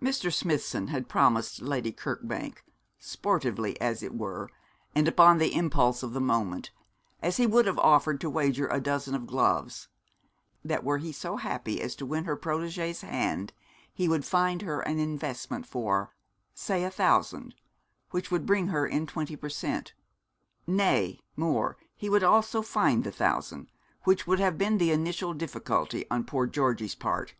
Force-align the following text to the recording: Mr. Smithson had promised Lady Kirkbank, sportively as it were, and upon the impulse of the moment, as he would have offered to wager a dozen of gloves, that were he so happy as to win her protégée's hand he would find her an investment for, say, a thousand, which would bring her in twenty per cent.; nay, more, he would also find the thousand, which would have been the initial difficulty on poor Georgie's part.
Mr. 0.00 0.32
Smithson 0.32 0.86
had 0.86 1.08
promised 1.08 1.62
Lady 1.62 1.90
Kirkbank, 1.90 2.58
sportively 2.96 3.74
as 3.80 4.04
it 4.04 4.16
were, 4.16 4.48
and 4.94 5.08
upon 5.08 5.38
the 5.38 5.52
impulse 5.52 6.04
of 6.04 6.12
the 6.12 6.20
moment, 6.20 6.70
as 7.22 7.38
he 7.38 7.46
would 7.48 7.66
have 7.66 7.80
offered 7.80 8.20
to 8.20 8.30
wager 8.30 8.68
a 8.68 8.78
dozen 8.80 9.16
of 9.16 9.26
gloves, 9.26 9.88
that 10.64 10.84
were 10.84 10.98
he 10.98 11.10
so 11.10 11.38
happy 11.38 11.80
as 11.82 11.96
to 11.96 12.06
win 12.06 12.24
her 12.24 12.36
protégée's 12.36 13.00
hand 13.00 13.52
he 13.92 14.06
would 14.06 14.24
find 14.24 14.62
her 14.62 14.80
an 14.82 15.00
investment 15.00 15.66
for, 15.66 16.14
say, 16.54 16.84
a 16.84 16.88
thousand, 16.90 17.56
which 18.12 18.30
would 18.30 18.46
bring 18.46 18.68
her 18.68 18.86
in 18.86 19.08
twenty 19.08 19.34
per 19.34 19.48
cent.; 19.48 19.92
nay, 20.68 21.18
more, 21.34 21.76
he 21.96 22.08
would 22.08 22.22
also 22.22 22.62
find 22.62 23.02
the 23.02 23.10
thousand, 23.10 23.68
which 24.04 24.24
would 24.24 24.38
have 24.38 24.56
been 24.56 24.78
the 24.78 24.92
initial 24.92 25.34
difficulty 25.34 26.08
on 26.12 26.22
poor 26.22 26.46
Georgie's 26.46 26.94
part. 26.94 27.34